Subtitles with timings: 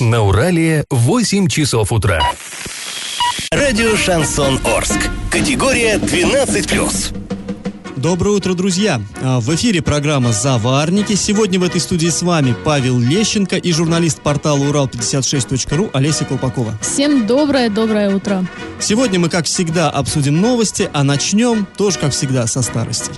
[0.00, 2.22] На Урале 8 часов утра.
[3.50, 5.10] Радио «Шансон Орск».
[5.30, 7.16] Категория 12+.
[7.96, 9.02] Доброе утро, друзья!
[9.20, 11.14] А, В эфире программа «Заварники».
[11.14, 16.78] Сегодня в этой студии с вами Павел Лещенко и журналист портала Урал56.ру Олеся Колпакова.
[16.80, 18.46] Всем доброе-доброе утро.
[18.78, 23.10] Сегодня мы, как всегда, обсудим новости, а начнем тоже, как всегда, со старости.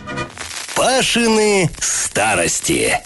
[0.75, 2.99] Пашины старости.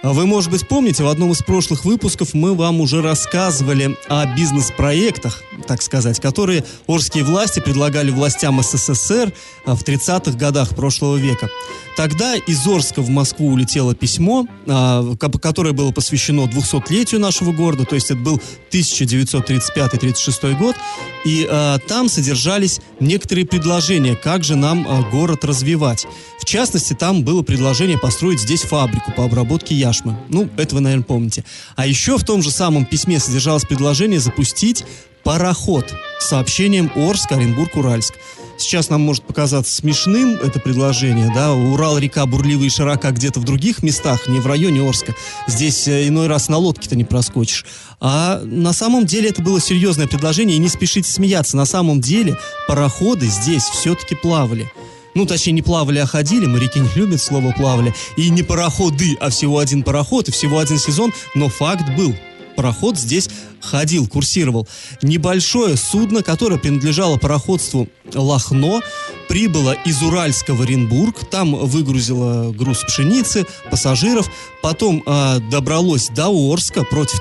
[0.00, 4.26] А Вы, может быть, помните, в одном из прошлых выпусков мы вам уже рассказывали о
[4.26, 9.32] бизнес-проектах, так сказать, которые орские власти предлагали властям СССР
[9.66, 11.50] а, в 30-х годах прошлого века.
[11.96, 17.84] Тогда из Орска в Москву улетело письмо, а, ко- которое было посвящено 200-летию нашего города,
[17.84, 18.40] то есть это был
[18.70, 20.76] 1935-36 год,
[21.24, 21.48] и
[21.88, 26.06] там содержались некоторые предложения, как же нам город развивать.
[26.48, 30.16] Частности, там было предложение построить здесь фабрику по обработке яшмы.
[30.30, 31.44] Ну, это вы, наверное, помните.
[31.76, 34.86] А еще в том же самом письме содержалось предложение запустить
[35.24, 38.14] пароход с сообщением Орск, Оренбург, Уральск.
[38.56, 43.44] Сейчас нам может показаться смешным это предложение, да, Урал, река бурливая и широка где-то в
[43.44, 45.14] других местах, не в районе Орска.
[45.46, 47.66] Здесь э, иной раз на лодке-то не проскочишь.
[48.00, 51.58] А на самом деле это было серьезное предложение, и не спешите смеяться.
[51.58, 54.66] На самом деле пароходы здесь все-таки плавали.
[55.14, 56.46] Ну, точнее, не плавали, а ходили.
[56.46, 57.94] Моряки не любят слово плавали.
[58.16, 61.12] И не пароходы, а всего один пароход и всего один сезон.
[61.34, 62.14] Но факт был.
[62.56, 64.66] Пароход здесь ходил, курсировал.
[65.00, 68.80] Небольшое судно, которое принадлежало пароходству Лохно,
[69.28, 71.28] прибыло из Уральска в Оренбург.
[71.30, 74.28] Там выгрузило груз пшеницы, пассажиров.
[74.60, 77.20] Потом а, добралось до Орска против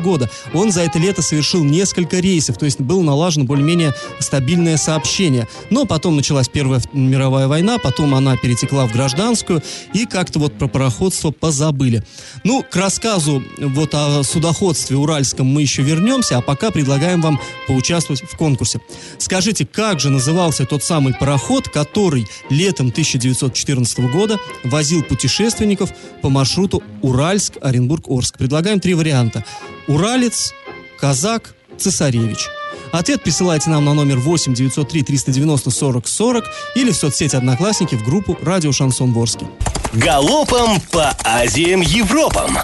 [0.00, 0.30] года.
[0.52, 5.48] Он за это лето совершил несколько рейсов, то есть было налажено более-менее стабильное сообщение.
[5.70, 9.62] Но потом началась Первая мировая война, потом она перетекла в гражданскую,
[9.94, 12.04] и как-то вот про пароходство позабыли.
[12.44, 18.22] Ну, к рассказу вот о судоходстве уральском мы еще вернемся, а пока предлагаем вам поучаствовать
[18.22, 18.80] в конкурсе.
[19.18, 26.82] Скажите, как же назывался тот самый пароход, который летом 1914 года возил путешественников по маршруту
[27.02, 28.38] Уральск-Оренбург-Орск?
[28.38, 29.44] Предлагаем три варианта.
[29.90, 30.54] Уралец,
[31.00, 32.48] Казак, Цесаревич.
[32.92, 36.44] Ответ присылайте нам на номер 8 903 390 40 40
[36.76, 39.46] или в соцсети Одноклассники в группу Радио Шансон Ворске.
[39.92, 42.56] Галопом по Азиям Европам.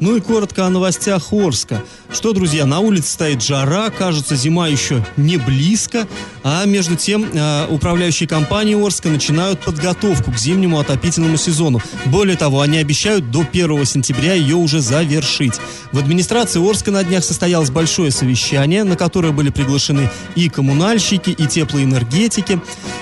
[0.00, 1.82] Ну и коротко о новостях Орска.
[2.12, 6.06] Что, друзья, на улице стоит жара, кажется, зима еще не близко,
[6.42, 11.80] а между тем э, управляющие компании Орска начинают подготовку к зимнему отопительному сезону.
[12.06, 15.54] Более того, они обещают до 1 сентября ее уже завершить.
[15.92, 21.46] В администрации Орска на днях состоялось большое совещание, на которое были приглашены и коммунальщики, и
[21.46, 22.60] теплоэнергетики.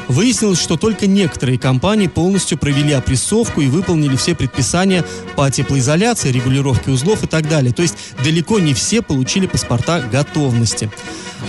[0.09, 5.05] Выяснилось, что только некоторые компании полностью провели опрессовку и выполнили все предписания
[5.37, 7.73] по теплоизоляции, регулировке узлов и так далее.
[7.73, 7.95] То есть
[8.25, 10.91] далеко не все получили паспорта готовности.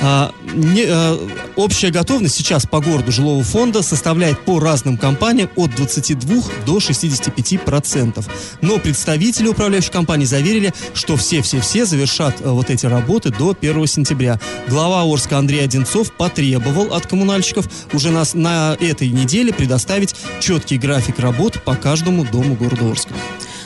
[0.02, 1.20] А, не- а,
[1.56, 7.60] общая готовность сейчас по городу жилого фонда составляет по разным компаниям от 22 до 65
[7.60, 8.28] процентов.
[8.62, 14.40] Но представители управляющей компании заверили, что все-все-все завершат а, вот эти работы до 1 сентября.
[14.68, 20.80] Глава Орска Андрей Одинцов потребовал от коммунальщиков уже на, с- на этой неделе предоставить четкий
[20.80, 23.14] график работ по каждому дому города Орска.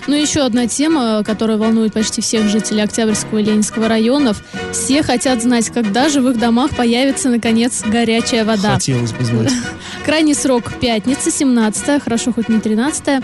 [0.08, 4.42] Ну, еще одна тема, которая волнует почти всех жителей Октябрьского и Ленинского районов.
[4.72, 8.76] Все хотят знать, когда же в их домах появится, наконец, горячая вода.
[8.76, 9.52] Хотелось бы знать.
[10.06, 13.22] Крайний срок пятница, 17 хорошо, хоть не 13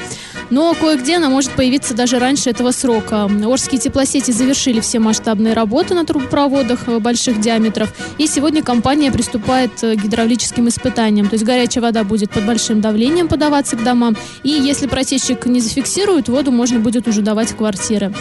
[0.54, 3.30] но кое-где она может появиться даже раньше этого срока.
[3.44, 9.72] Орские теплосети завершили все масштабные работы на трубопроводах э, больших диаметров, и сегодня компания приступает
[9.84, 14.16] э, к гидравлическим испытаниям, то есть горячая вода будет под большим давлением подаваться к домам,
[14.44, 18.14] и если протечек не зафиксирует, воду можно будет уже давать квартиры.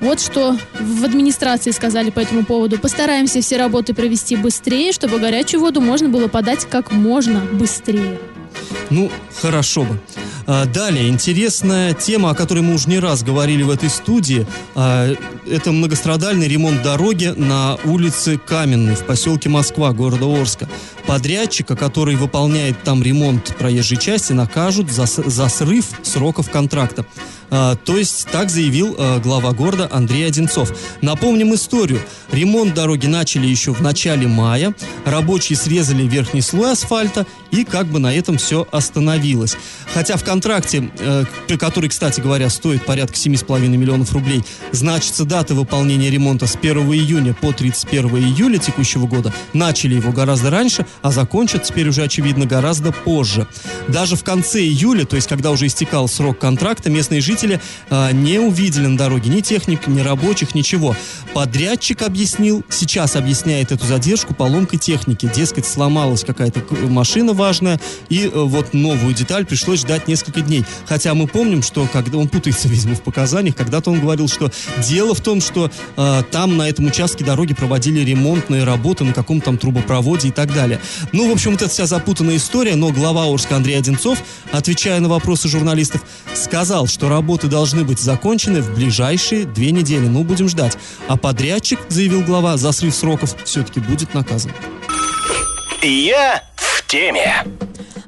[0.00, 2.78] Вот что в администрации сказали по этому поводу.
[2.78, 8.18] Постараемся все работы провести быстрее, чтобы горячую воду можно было подать как можно быстрее.
[8.90, 9.10] Ну,
[9.40, 10.00] хорошо бы.
[10.46, 14.46] А, Далее, интересная тема, о которой мы уже не раз говорили в этой студии.
[14.74, 15.14] А,
[15.46, 20.68] Это многострадальный ремонт дороги на улице Каменной в поселке Москва, города Орска.
[21.06, 27.04] Подрядчика, который выполняет там ремонт проезжей части, накажут за, за срыв сроков контракта.
[27.50, 30.72] А, то есть так заявил а, глава города Андрей Одинцов.
[31.00, 32.00] Напомним историю.
[32.30, 34.74] Ремонт дороги начали еще в начале мая.
[35.04, 39.56] Рабочие срезали верхний слой асфальта и как бы на этом все остановилось.
[39.94, 41.24] Хотя в контракте, э,
[41.58, 47.32] который, кстати говоря, стоит порядка 7,5 миллионов рублей, значится дата выполнения ремонта с 1 июня
[47.32, 49.32] по 31 июля текущего года.
[49.54, 53.46] Начали его гораздо раньше, а закончат теперь уже, очевидно, гораздо позже.
[53.88, 58.10] Даже в конце июля, то есть когда уже истекал срок контракта, местные жители жители а,
[58.10, 60.96] не увидели на дороге ни техник, ни рабочих, ничего.
[61.34, 65.30] Подрядчик объяснил, сейчас объясняет эту задержку поломкой техники.
[65.32, 70.64] Дескать, сломалась какая-то машина важная, и э, вот новую деталь пришлось ждать несколько дней.
[70.86, 74.50] Хотя мы помним, что когда он путается, видимо, в показаниях, когда-то он говорил, что
[74.88, 79.46] дело в том, что э, там на этом участке дороги проводили ремонтные работы на каком-то
[79.46, 80.80] там трубопроводе и так далее.
[81.12, 84.18] Ну, в общем, вот это вся запутанная история, но глава Орска Андрей Одинцов,
[84.50, 86.02] отвечая на вопросы журналистов,
[86.34, 90.06] сказал, что работы должны быть закончены в ближайшие две недели.
[90.06, 90.78] Ну, будем ждать.
[91.08, 94.50] А подрядчик, заявил глава, за срыв сроков все-таки будет наказан.
[95.82, 97.44] Я в теме.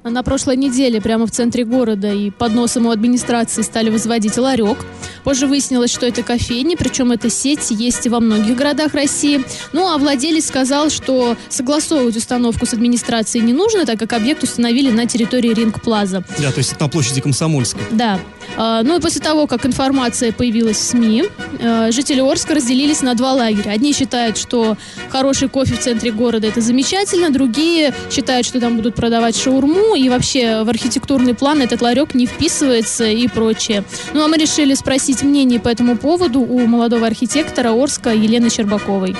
[0.02, 4.78] На прошлой неделе прямо в центре города и под носом у администрации стали возводить ларек.
[5.22, 9.44] Позже выяснилось, что это кофейни, причем эта сеть есть и во многих городах России.
[9.74, 14.90] Ну а владелец сказал, что согласовывать установку с администрацией не нужно, так как объект установили
[14.90, 16.24] на территории Ринг Плаза.
[16.38, 17.82] Да, то есть это на площади Комсомольской.
[17.90, 18.18] Да.
[18.62, 21.24] А, Ну и после того, как информация появилась в СМИ,
[21.60, 23.70] э, жители Орска разделились на два лагеря.
[23.70, 24.76] Одни считают, что
[25.08, 30.10] хороший кофе в центре города это замечательно, другие считают, что там будут продавать шаурму, и
[30.10, 33.82] вообще в архитектурный план этот ларек не вписывается и прочее.
[34.12, 39.16] Ну а мы решили спросить мнение по этому поводу у молодого архитектора Орска Елены Щербаковой.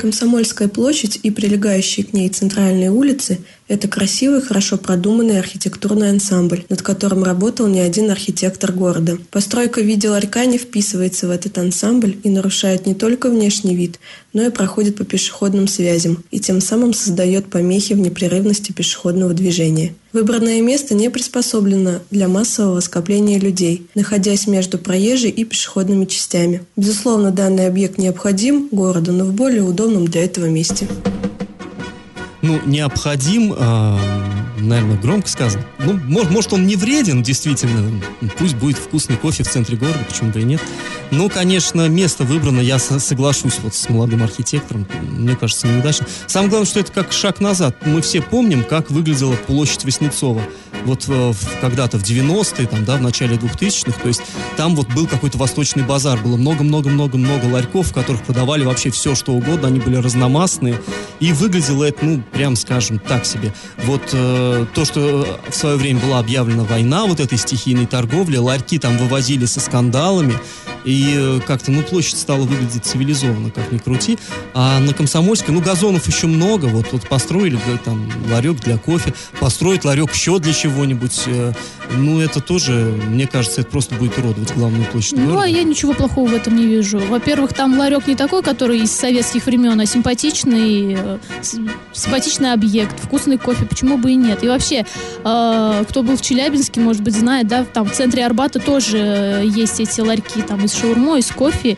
[0.00, 6.82] Комсомольская площадь и прилегающие к ней центральные улицы– это красивый, хорошо продуманный архитектурный ансамбль, над
[6.82, 9.18] которым работал не один архитектор города.
[9.30, 14.00] Постройка в виде ларька не вписывается в этот ансамбль и нарушает не только внешний вид,
[14.32, 19.94] но и проходит по пешеходным связям, и тем самым создает помехи в непрерывности пешеходного движения.
[20.12, 26.62] Выбранное место не приспособлено для массового скопления людей, находясь между проезжей и пешеходными частями.
[26.76, 30.88] Безусловно, данный объект необходим городу, но в более удобном для этого месте.
[32.48, 34.00] Ну, необходим, а,
[34.56, 35.64] наверное, громко сказано.
[35.78, 38.00] Ну, может, может, он не вреден, действительно.
[38.38, 40.62] Пусть будет вкусный кофе в центре города, почему бы и нет.
[41.10, 44.86] Но, конечно, место выбрано, я со- соглашусь вот с молодым архитектором.
[45.02, 46.06] Мне кажется, неудачно.
[46.26, 47.76] Самое главное, что это как шаг назад.
[47.84, 50.42] Мы все помним, как выглядела площадь Васнецова.
[50.84, 54.22] Вот э, когда-то в 90-е, там, да, в начале 2000-х, то есть
[54.56, 59.32] там вот был какой-то восточный базар, было много-много-много-много ларьков, в которых продавали вообще все, что
[59.32, 60.80] угодно, они были разномастные,
[61.20, 63.52] и выглядело это, ну, прям скажем, так себе.
[63.78, 68.78] Вот э, то, что в свое время была объявлена война вот этой стихийной торговли, ларьки
[68.78, 70.34] там вывозили со скандалами,
[70.88, 74.18] и э, как-то, ну, площадь стала выглядеть цивилизованно, как ни крути.
[74.54, 79.12] А на Комсомольской, ну, газонов еще много, вот, вот построили га- там ларек для кофе,
[79.38, 81.52] построить ларек еще для чего-нибудь, э,
[81.96, 82.72] ну, это тоже,
[83.06, 85.42] мне кажется, это просто будет уродовать главную площадь Ну, города.
[85.44, 86.98] а я ничего плохого в этом не вижу.
[86.98, 91.18] Во-первых, там ларек не такой, который из советских времен, а симпатичный, э,
[91.92, 94.42] симпатичный объект, вкусный кофе, почему бы и нет.
[94.42, 94.86] И вообще,
[95.24, 99.42] э, кто был в Челябинске, может быть, знает, да, там в центре Арбата тоже э,
[99.46, 101.76] есть эти ларьки, там и с шаурмой, с кофе.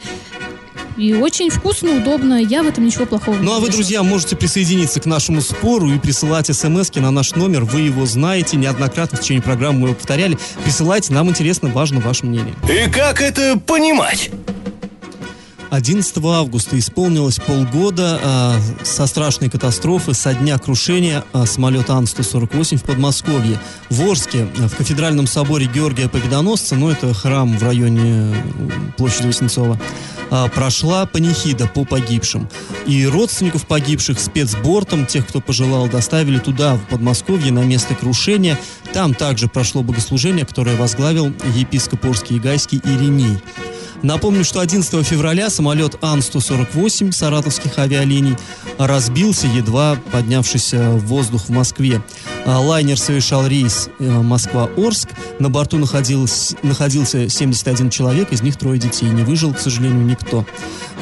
[0.96, 2.42] И очень вкусно, удобно.
[2.42, 5.90] Я в этом ничего плохого не Ну а вы, друзья, можете присоединиться к нашему спору
[5.90, 7.64] и присылать смс на наш номер.
[7.64, 10.36] Вы его знаете, неоднократно в течение программы мы его повторяли.
[10.62, 12.54] Присылайте, нам интересно, важно ваше мнение.
[12.68, 14.30] И как это понимать?
[15.70, 22.82] 11 августа исполнилось полгода а, со страшной катастрофы, со дня крушения а, самолета Ан-148 в
[22.82, 23.58] Подмосковье.
[23.88, 28.34] В Орске, а, в кафедральном соборе Георгия Победоносца, ну это храм в районе
[28.96, 29.80] площади Васнецова,
[30.30, 32.48] а, прошла панихида по погибшим.
[32.86, 38.58] И родственников погибших спецбортом, тех, кто пожелал, доставили туда, в Подмосковье, на место крушения.
[38.92, 43.38] Там также прошло богослужение, которое возглавил епископ Орский и Гайский Ириней.
[44.02, 48.36] Напомню, что 11 февраля самолет Ан-148 саратовских авиалиний
[48.78, 52.02] разбился, едва поднявшись в воздух в Москве.
[52.46, 55.10] А, Лайнер совершал рейс э, Москва-Орск.
[55.38, 59.10] На борту находилось, находился 71 человек, из них трое детей.
[59.10, 60.46] Не выжил, к сожалению, никто.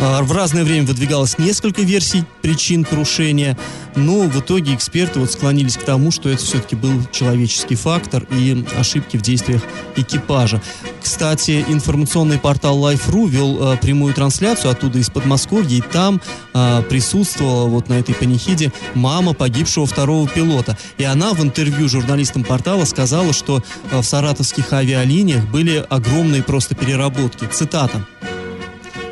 [0.00, 3.59] А, В разное время выдвигалось несколько версий причин крушения,
[3.97, 8.64] но в итоге эксперты вот склонились к тому, что это все-таки был человеческий фактор и
[8.78, 9.62] ошибки в действиях
[9.97, 10.62] экипажа.
[11.02, 16.21] Кстати, информационный портал Life.ru вел э, прямую трансляцию оттуда из Подмосковья, и там
[16.55, 20.78] э, присутствовала вот на этой панихиде мама погибшего второго пилота.
[20.99, 26.75] И она в интервью журналистам портала сказала, что э, в саратовских авиалиниях были огромные просто
[26.75, 27.47] переработки.
[27.50, 28.05] Цитата.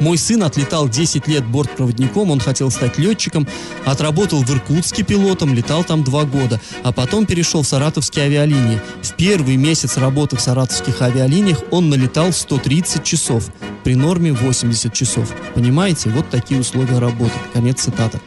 [0.00, 3.47] Мой сын отлетал 10 лет бортпроводником, он хотел стать летчиком,
[3.85, 8.81] отработал в Иркутске пилотом, летал там два года, а потом перешел в саратовские авиалинии.
[9.03, 13.50] В первый месяц работы в саратовских авиалиниях он налетал 130 часов,
[13.85, 15.33] при норме 80 часов.
[15.55, 17.35] Понимаете, вот такие условия работы.
[17.53, 18.21] Конец цитаты.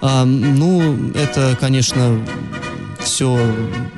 [0.00, 2.20] А, ну, это, конечно,
[3.00, 3.38] все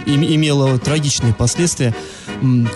[0.07, 1.95] имело трагичные последствия.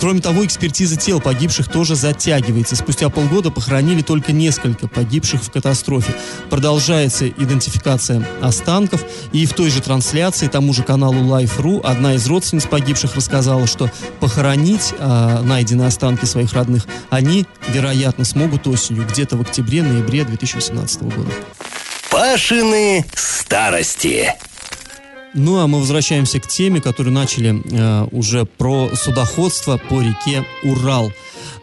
[0.00, 2.76] Кроме того, экспертиза тел погибших тоже затягивается.
[2.76, 6.14] Спустя полгода похоронили только несколько погибших в катастрофе.
[6.50, 9.04] Продолжается идентификация останков.
[9.32, 13.90] И в той же трансляции, тому же каналу Life.ru, одна из родственниц погибших рассказала, что
[14.20, 21.30] похоронить э, найденные останки своих родных они, вероятно, смогут осенью, где-то в октябре-ноябре 2018 года.
[22.10, 24.32] Пашины старости.
[25.34, 31.12] Ну а мы возвращаемся к теме, которую начали э, уже про судоходство по реке Урал.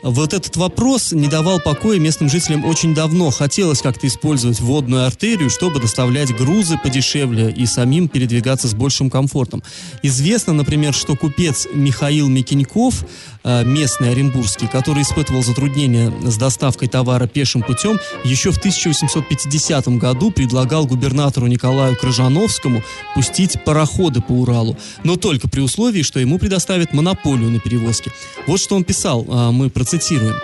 [0.01, 3.31] Вот этот вопрос не давал покоя местным жителям очень давно.
[3.31, 9.63] Хотелось как-то использовать водную артерию, чтобы доставлять грузы подешевле и самим передвигаться с большим комфортом.
[10.01, 13.05] Известно, например, что купец Михаил Микиньков,
[13.43, 20.31] э, местный оренбургский, который испытывал затруднения с доставкой товара пешим путем, еще в 1850 году
[20.31, 22.83] предлагал губернатору Николаю Крыжановскому
[23.15, 28.11] пустить пароходы по Уралу, но только при условии, что ему предоставят монополию на перевозки.
[28.47, 30.35] Вот что он писал, э, мы процитируем Цитируем.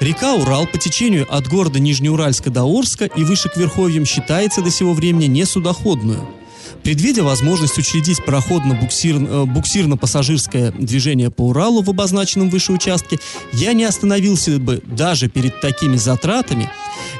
[0.00, 4.70] Река Урал по течению от города Нижнеуральска до Орска и выше к Верховьям считается до
[4.70, 6.26] сего времени несудоходную.
[6.82, 9.44] Предвидя возможность учредить пароходно-буксир, э,
[10.78, 13.18] движение по Уралу в обозначенном выше участке,
[13.52, 16.70] я не остановился бы даже перед такими затратами,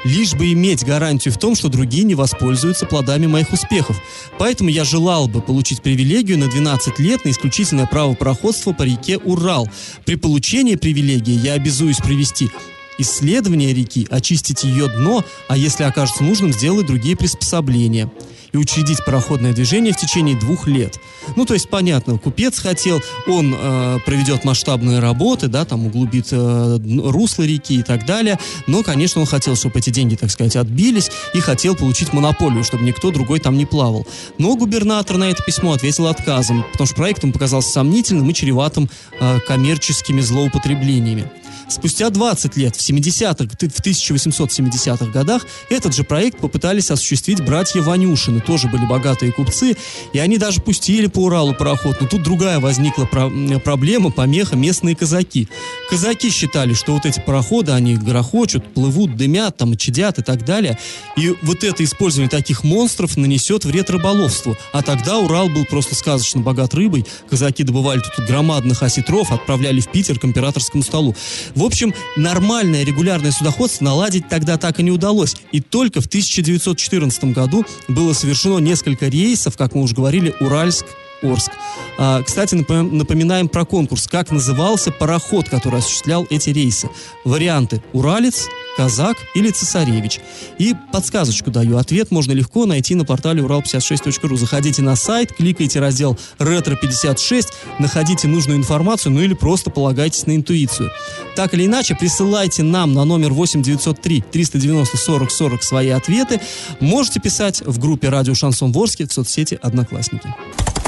[0.03, 3.99] лишь бы иметь гарантию в том, что другие не воспользуются плодами моих успехов.
[4.37, 9.17] Поэтому я желал бы получить привилегию на 12 лет на исключительное право пароходства по реке
[9.17, 9.69] Урал.
[10.05, 12.49] При получении привилегии я обязуюсь привести
[12.97, 18.09] исследование реки, очистить ее дно, а если окажется нужным, сделать другие приспособления
[18.55, 20.97] и учредить пароходное движение в течение двух лет.
[21.35, 26.79] Ну, то есть, понятно, купец хотел, он э, проведет масштабные работы, да, там углубит э,
[27.03, 31.11] русло реки и так далее, но, конечно, он хотел, чтобы эти деньги, так сказать, отбились
[31.33, 34.07] и хотел получить монополию, чтобы никто другой там не плавал.
[34.37, 38.89] Но губернатор на это письмо ответил отказом, потому что проект ему показался сомнительным и чреватым
[39.19, 41.29] э, коммерческими злоупотреблениями.
[41.67, 48.39] Спустя 20 лет, в 70-х, в 1870-х годах, этот же проект попытались осуществить братья Ванюшины,
[48.39, 49.75] тоже были богатые купцы,
[50.13, 53.29] и они даже пустили по Уралу пароход, но тут другая возникла про
[53.59, 55.47] проблема, помеха, местные казаки.
[55.89, 60.77] Казаки считали, что вот эти пароходы, они грохочут, плывут, дымят, там, чадят и так далее,
[61.17, 66.41] и вот это использование таких монстров нанесет вред рыболовству, а тогда Урал был просто сказочно
[66.41, 71.15] богат рыбой, казаки добывали тут громадных осетров, отправляли в Питер к императорскому столу.
[71.55, 75.35] В общем, нормальное регулярное судоходство наладить тогда так и не удалось.
[75.53, 80.85] И только в 1914 году было совершено несколько рейсов, как мы уже говорили, Уральск,
[81.31, 81.51] Орск.
[81.97, 84.07] А, кстати, напоминаем про конкурс.
[84.07, 86.89] Как назывался пароход, который осуществлял эти рейсы?
[87.23, 90.19] Варианты «Уралец», казак или цесаревич.
[90.57, 91.77] И подсказочку даю.
[91.77, 94.35] Ответ можно легко найти на портале урал56.ру.
[94.37, 97.47] Заходите на сайт, кликайте раздел «Ретро56»,
[97.79, 100.91] находите нужную информацию, ну или просто полагайтесь на интуицию.
[101.35, 106.41] Так или иначе, присылайте нам на номер 8903 390 40 40 свои ответы.
[106.79, 110.33] Можете писать в группе «Радио Шансон Ворске» в соцсети «Одноклассники».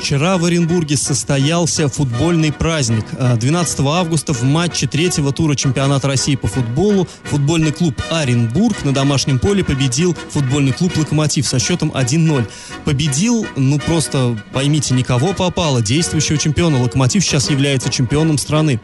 [0.00, 3.04] Вчера в Оренбурге состоялся футбольный праздник.
[3.12, 8.92] 12 а, августа в матче третьего тура чемпионата России по футболу футбольный клуб Оренбург на
[8.92, 12.48] домашнем поле победил футбольный клуб Локомотив со счетом 1-0.
[12.86, 16.80] Победил, ну просто поймите, никого попало, действующего чемпиона.
[16.80, 18.80] Локомотив сейчас является чемпионом страны.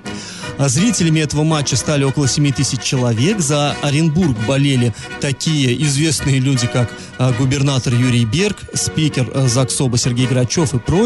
[0.58, 3.40] А зрителями этого матча стали около 7 тысяч человек.
[3.40, 10.26] За Оренбург болели такие известные люди, как а, губернатор Юрий Берг, спикер а, ЗАГСОБа Сергей
[10.26, 11.05] Грачев и прочие.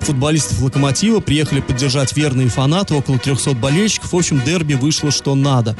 [0.00, 4.12] Футболистов «Локомотива» приехали поддержать верные фанаты, около 300 болельщиков.
[4.12, 5.76] В общем, дерби вышло что надо.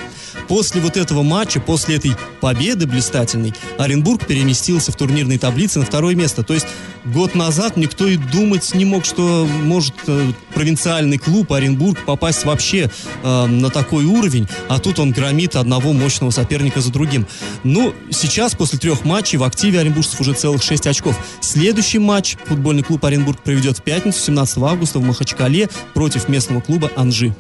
[0.49, 6.15] После вот этого матча, после этой победы блистательной, Оренбург переместился в турнирной таблице на второе
[6.15, 6.43] место.
[6.43, 6.67] То есть
[7.05, 12.91] год назад никто и думать не мог, что может э, провинциальный клуб Оренбург попасть вообще
[13.23, 17.27] э, на такой уровень, а тут он громит одного мощного соперника за другим.
[17.65, 21.19] Ну, сейчас, после трех матчей, в активе оренбуржцев уже целых 6 очков.
[21.41, 26.91] Следующий матч футбольный клуб Оренбург проведет в пятницу, 17 августа в Махачкале против местного клуба
[26.97, 27.35] Анжи.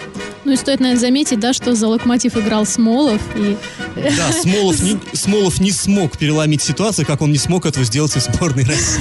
[0.44, 3.22] Ну и стоит, наверное, заметить, да, что за Локомотив играл Смолов.
[3.34, 3.56] И...
[3.96, 8.20] Да, Смолов не, Смолов не смог переломить ситуацию, как он не смог этого сделать в
[8.20, 9.00] сборной России.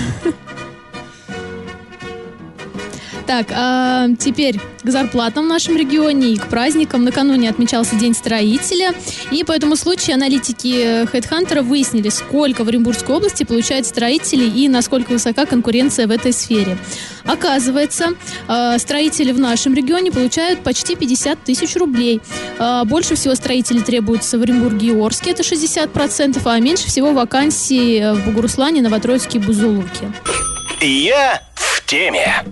[3.32, 7.06] Так, а теперь к зарплатам в нашем регионе и к праздникам.
[7.06, 8.94] Накануне отмечался День строителя.
[9.32, 15.12] И по этому случаю аналитики HeadHunter выяснили, сколько в Оренбургской области получают строители и насколько
[15.12, 16.78] высока конкуренция в этой сфере.
[17.24, 18.16] Оказывается,
[18.50, 22.20] а, строители в нашем регионе получают почти 50 тысяч рублей.
[22.60, 28.12] А, больше всего строителей требуется в Оренбурге и Орске, это 60%, а меньше всего вакансий
[28.12, 30.12] в Бугуруслане, Новотроицке и Бузулуке.
[30.82, 32.44] Я в теме.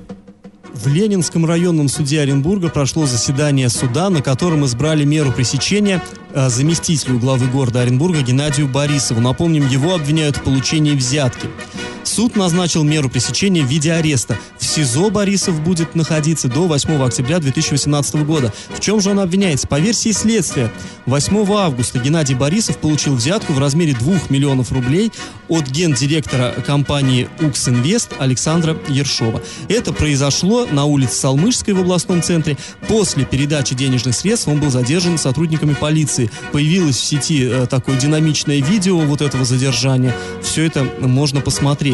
[0.81, 7.19] В Ленинском районном суде Оренбурга прошло заседание суда, на котором избрали меру пресечения э, заместителю
[7.19, 9.19] главы города Оренбурга Геннадию Борисову.
[9.19, 11.49] Напомним, его обвиняют в получении взятки.
[12.03, 14.37] Суд назначил меру пресечения в виде ареста.
[14.57, 18.53] В СИЗО Борисов будет находиться до 8 октября 2018 года.
[18.69, 19.67] В чем же он обвиняется?
[19.67, 20.71] По версии следствия,
[21.05, 25.11] 8 августа Геннадий Борисов получил взятку в размере 2 миллионов рублей
[25.47, 29.41] от гендиректора компании «Уксинвест» Александра Ершова.
[29.67, 32.57] Это произошло на улице Салмышской в областном центре.
[32.87, 36.29] После передачи денежных средств он был задержан сотрудниками полиции.
[36.51, 40.15] Появилось в сети э, такое динамичное видео вот этого задержания.
[40.43, 41.88] Все это можно посмотреть.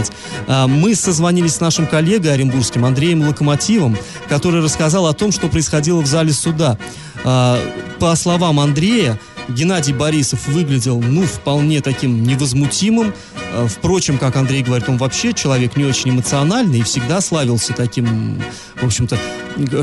[0.48, 3.98] А, мы созвонились с нашим коллегой оренбургским Андреем Локомотивом,
[4.30, 6.78] который рассказал о том, что происходило в зале суда.
[7.24, 7.60] А,
[8.00, 13.14] по словам Андрея, Геннадий Борисов выглядел, ну, вполне таким невозмутимым.
[13.56, 18.42] А, впрочем, как Андрей говорит, он вообще человек не очень эмоциональный и всегда славился таким,
[18.76, 19.18] в общем-то,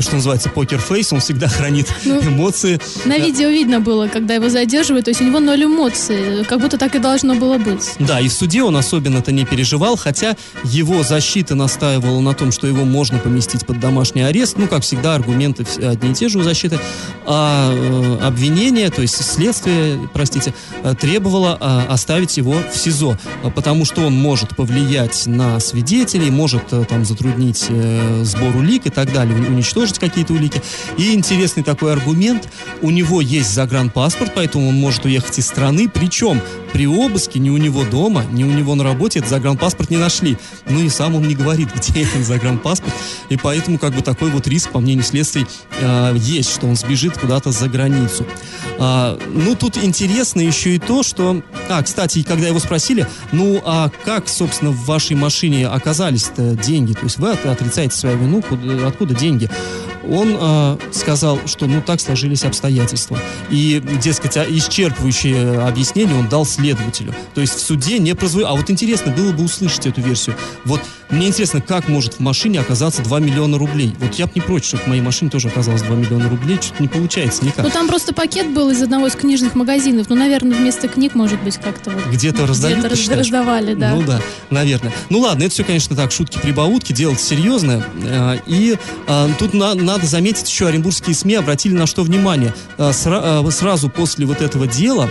[0.01, 2.79] что называется, покер-фейс, он всегда хранит ну, эмоции.
[3.05, 6.77] На видео видно было, когда его задерживают, то есть у него ноль эмоций, как будто
[6.77, 7.93] так и должно было быть.
[7.99, 12.67] Да, и в суде он особенно-то не переживал, хотя его защита настаивала на том, что
[12.67, 16.43] его можно поместить под домашний арест, ну, как всегда, аргументы одни и те же у
[16.43, 16.79] защиты,
[17.25, 20.53] а э, обвинение, то есть следствие, простите,
[20.83, 23.17] э, требовало э, оставить его в СИЗО,
[23.63, 28.89] потому что он может повлиять на свидетелей, может э, там затруднить э, сбор улик и
[28.89, 30.61] так далее, уничтожить какие-то улики.
[30.97, 32.49] И интересный такой аргумент,
[32.81, 36.41] у него есть загранпаспорт, поэтому он может уехать из страны, причем
[36.73, 40.37] при обыске ни у него дома, ни у него на работе этот загранпаспорт не нашли.
[40.67, 42.93] Ну и сам он не говорит, где этот загранпаспорт.
[43.29, 45.45] И поэтому как бы такой вот риск, по мнению следствий,
[45.79, 48.25] э, есть, что он сбежит куда-то за границу.
[48.79, 51.41] А, ну, тут интересно еще и то, что...
[51.69, 56.93] А, кстати, когда его спросили, ну, а как, собственно, в вашей машине оказались-то деньги?
[56.93, 59.49] То есть вы отрицаете свою вину, куда, откуда деньги?
[60.09, 63.17] он э, сказал, что ну так сложились обстоятельства.
[63.49, 67.13] И, дескать, а, исчерпывающее объяснение он дал следователю.
[67.33, 68.53] То есть в суде не прозвучало.
[68.53, 70.35] А вот интересно было бы услышать эту версию.
[70.65, 70.81] Вот
[71.13, 73.95] мне интересно, как может в машине оказаться 2 миллиона рублей?
[73.99, 76.57] Вот я бы не против, чтобы в моей машине тоже оказалось 2 миллиона рублей.
[76.61, 77.63] Что-то не получается никак.
[77.63, 80.07] Ну там просто пакет был из одного из книжных магазинов.
[80.09, 82.05] Ну, наверное, вместо книг, может быть, как-то вот...
[82.07, 83.95] Где-то раздали, Где-то раз, раздавали, да.
[83.95, 84.91] Ну да, наверное.
[85.09, 87.83] Ну ладно, это все, конечно, так, шутки-прибаутки, дело серьезное.
[88.03, 92.53] Э, и а, тут на, на надо заметить, еще оренбургские СМИ обратили на что внимание.
[92.79, 95.07] Э, сра- э, сразу после вот этого дела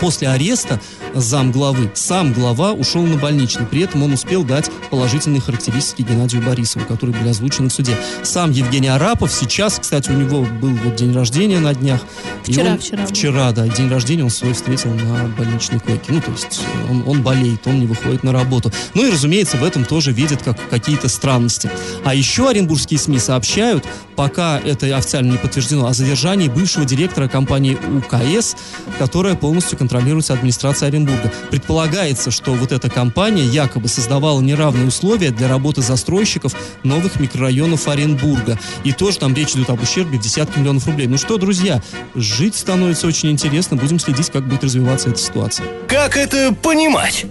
[0.00, 0.80] после ареста
[1.14, 3.66] зам главы, сам глава ушел на больничный.
[3.66, 7.96] При этом он успел дать положительные характеристики Геннадию Борисову, которые были озвучены в суде.
[8.22, 12.00] Сам Евгений Арапов сейчас, кстати, у него был вот день рождения на днях.
[12.44, 13.06] Вчера, он, вчера.
[13.06, 16.12] Вчера, да, день рождения он свой встретил на больничной койке.
[16.12, 18.72] Ну, то есть он, он болеет, он не выходит на работу.
[18.94, 21.70] Ну и, разумеется, в этом тоже видят как какие-то странности.
[22.04, 27.76] А еще оренбургские СМИ сообщают, пока это официально не подтверждено, о задержании бывшего директора компании
[27.76, 28.56] УКС,
[28.98, 31.32] которая полностью контролируется администрацией Оренбурга.
[31.50, 38.58] Предполагается, что вот эта компания якобы создавала неравные условия для работы застройщиков новых микрорайонов Оренбурга.
[38.84, 41.06] И тоже там речь идет об ущербе в десятки миллионов рублей.
[41.06, 41.82] Ну что, друзья,
[42.14, 43.78] жить становится очень интересно.
[43.78, 45.66] Будем следить, как будет развиваться эта ситуация.
[45.86, 47.24] Как это понимать?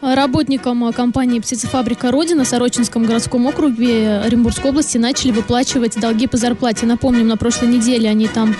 [0.00, 6.86] Работникам компании «Птицефабрика Родина» в Сорочинском городском округе Оренбургской области начали выплачивать долги по зарплате.
[6.86, 8.56] Напомним, на прошлой неделе они там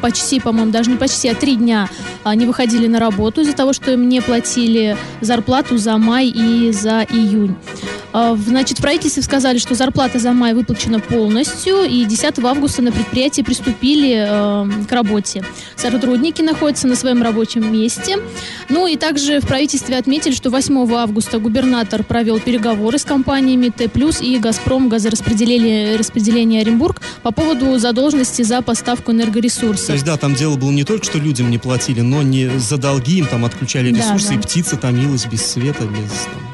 [0.00, 1.88] почти, по-моему, даже не почти, а три дня
[2.24, 7.02] они выходили на работу из-за того, что им не платили зарплату за май и за
[7.02, 7.56] июнь.
[8.12, 12.92] А, значит, в правительстве сказали, что зарплата за май выплачена полностью, и 10 августа на
[12.92, 15.44] предприятии приступили э, к работе.
[15.76, 18.16] Сотрудники находятся на своем рабочем месте.
[18.68, 23.88] Ну и также в правительстве отметили, что 8 августа губернатор провел переговоры с компаниями Т+,
[24.20, 29.86] и Газпром газораспределение распределение Оренбург по поводу задолженности за поставку энергоресурсов.
[29.86, 32.76] То есть, да, там дело было не только, что людям не платили, но не за
[32.76, 34.40] долги им там отключали ресурсы, да, да.
[34.40, 36.10] и птица томилась без света, без...
[36.10, 36.49] Там,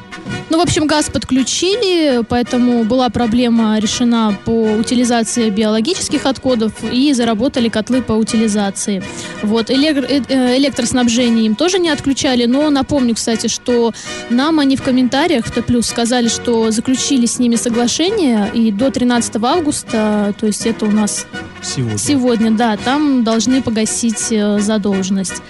[0.49, 7.69] ну, в общем, газ подключили, поэтому была проблема решена по утилизации биологических отходов и заработали
[7.69, 9.03] котлы по утилизации.
[9.43, 9.69] Вот.
[9.69, 13.93] Э, э, электроснабжение им тоже не отключали, но напомню, кстати, что
[14.29, 19.35] нам они в комментариях в Т+, сказали, что заключили с ними соглашение, и до 13
[19.43, 21.27] августа, то есть это у нас
[21.61, 25.41] сегодня, сегодня да, там должны погасить э, задолженность.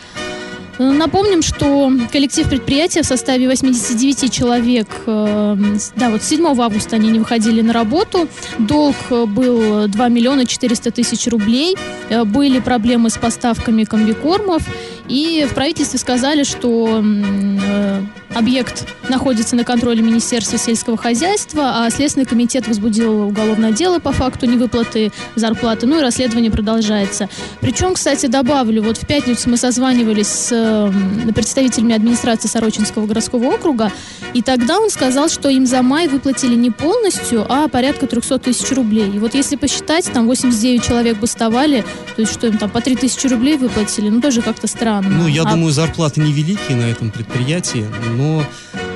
[0.80, 5.58] Напомним, что коллектив предприятия в составе 89 человек, э,
[5.96, 8.28] да, вот 7 августа они не выходили на работу,
[8.60, 11.76] долг э, был 2 миллиона 400 тысяч рублей,
[12.10, 14.62] э, были проблемы с поставками комбикормов,
[15.08, 17.02] и в правительстве сказали, что
[18.38, 24.46] Объект находится на контроле Министерства сельского хозяйства, а Следственный комитет возбудил уголовное дело по факту
[24.46, 25.88] невыплаты зарплаты.
[25.88, 27.30] Ну и расследование продолжается.
[27.62, 33.92] Причем, кстати, добавлю, вот в пятницу мы созванивались с э, представителями администрации Сорочинского городского округа,
[34.34, 38.72] и тогда он сказал, что им за май выплатили не полностью, а порядка 300 тысяч
[38.72, 39.10] рублей.
[39.16, 41.84] И вот если посчитать, там 89 человек бастовали,
[42.16, 44.97] то есть что им там по 3 тысячи рублей выплатили, ну тоже как-то странно.
[45.02, 48.46] Ну, я А думаю, зарплаты невеликие на этом предприятии, но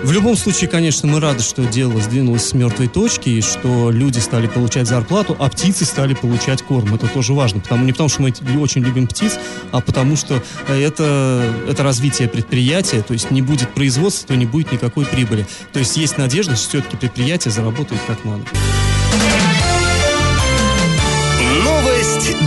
[0.03, 4.17] в любом случае, конечно, мы рады, что дело сдвинулось с мертвой точки, и что люди
[4.17, 6.95] стали получать зарплату, а птицы стали получать корм.
[6.95, 7.61] Это тоже важно.
[7.61, 9.37] Потому, не потому, что мы очень любим птиц,
[9.71, 14.71] а потому что это, это развитие предприятия, то есть не будет производства, то не будет
[14.71, 15.45] никакой прибыли.
[15.71, 18.43] То есть есть надежда, что все-таки предприятие заработает как надо.
[21.63, 22.40] Новость.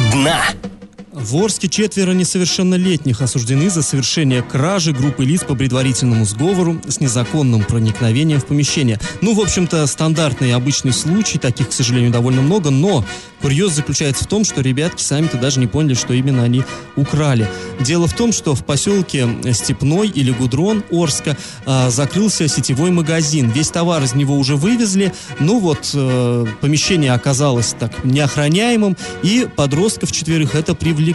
[1.25, 7.65] В Орске четверо несовершеннолетних осуждены за совершение кражи группы лиц по предварительному сговору с незаконным
[7.65, 9.01] проникновением в помещение.
[9.23, 13.07] Ну, в общем-то, стандартный обычный случай, таких, к сожалению, довольно много, но
[13.41, 16.63] курьез заключается в том, что ребятки сами-то даже не поняли, что именно они
[16.95, 17.49] украли.
[17.81, 23.51] Дело в том, что в поселке Степной или Гудрон Орска а, закрылся сетевой магазин.
[23.51, 30.13] Весь товар из него уже вывезли, но вот э, помещение оказалось так неохраняемым, и подростков
[30.13, 31.14] четверых это привлекло.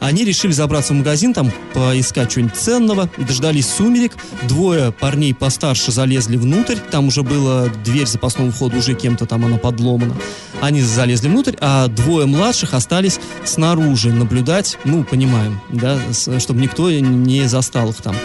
[0.00, 6.36] Они решили забраться в магазин, там поискать чего-нибудь ценного, дождались сумерек, двое парней постарше залезли
[6.36, 10.14] внутрь, там уже была дверь запасного входа, уже кем-то там она подломана.
[10.60, 15.98] Они залезли внутрь, а двое младших остались снаружи наблюдать, ну, понимаем, да,
[16.38, 18.16] чтобы никто не застал их там.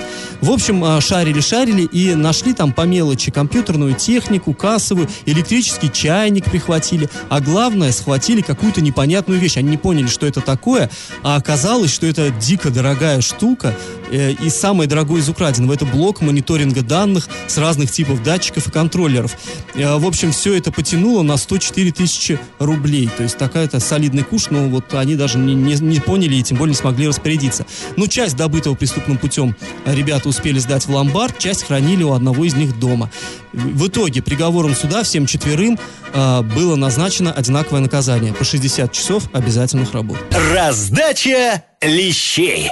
[0.42, 7.42] В общем, шарили-шарили и нашли там по мелочи компьютерную технику, кассовую, электрический чайник прихватили, а
[7.42, 9.58] главное, схватили какую-то непонятную вещь.
[9.58, 10.89] Они не поняли, что это такое,
[11.24, 13.76] а оказалось, что это дико дорогая штука,
[14.12, 15.74] и самое дорогое из украденного.
[15.74, 19.38] Это блок мониторинга данных с разных типов датчиков и контроллеров.
[19.76, 23.10] Э, в общем, все это потянуло на 104 тысячи рублей.
[23.16, 26.58] То есть такая-то солидный куш, но вот они даже не, не- не поняли и тем
[26.58, 27.66] более не смогли распорядиться.
[27.98, 32.46] Ну, часть добытого преступным путем э, ребята успели сдать в ломбард, часть хранили у одного
[32.46, 33.10] из них дома.
[33.54, 35.80] В итоге приговором суда всем четверым
[36.14, 40.18] э, было назначено одинаковое наказание по 60 часов обязательных работ.
[40.54, 42.72] Раздача лещей.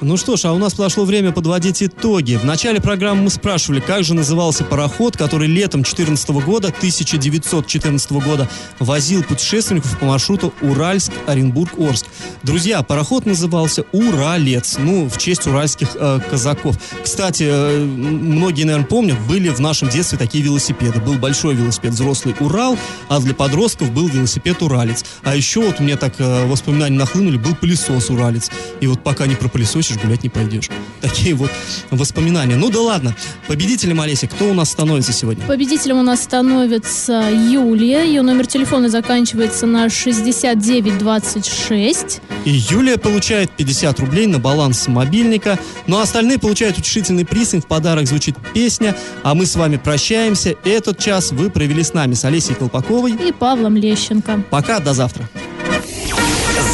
[0.00, 2.36] Ну что ж, а у нас прошло время подводить итоги.
[2.36, 8.48] В начале программы мы спрашивали, как же назывался пароход, который летом 14 года, 1914 года,
[8.78, 12.06] возил путешественников по маршруту Уральск-Оренбург-Орск.
[12.44, 16.78] Друзья, пароход назывался «Уралец», ну, в честь уральских э, казаков.
[17.02, 21.00] Кстати, э, многие, наверное, помнят, были в нашем детстве такие велосипеды.
[21.00, 25.04] Был большой велосипед взрослый «Урал», а для подростков был велосипед «Уралец».
[25.24, 28.48] А еще вот мне так э, воспоминания нахлынули, был пылесос «Уралец».
[28.80, 29.34] И вот пока не
[29.88, 30.68] пропылесосишь, гулять не пойдешь.
[31.00, 31.50] Такие вот
[31.90, 32.54] воспоминания.
[32.56, 33.16] Ну да ладно.
[33.46, 35.46] Победителем, Олеся, кто у нас становится сегодня?
[35.46, 38.02] Победителем у нас становится Юлия.
[38.04, 42.20] Ее номер телефона заканчивается на 6926.
[42.44, 47.60] И Юлия получает 50 рублей на баланс мобильника, ну а остальные получают утешительный приз, им
[47.60, 50.54] в подарок звучит песня, а мы с вами прощаемся.
[50.64, 53.12] Этот час вы провели с нами, с Олесей Колпаковой.
[53.12, 54.42] И Павлом Лещенко.
[54.50, 55.28] Пока, до завтра.